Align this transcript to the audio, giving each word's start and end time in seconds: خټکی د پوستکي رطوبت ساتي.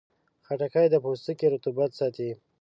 خټکی 0.45 0.87
د 0.91 0.95
پوستکي 1.03 1.47
رطوبت 1.53 1.89
ساتي. 1.99 2.29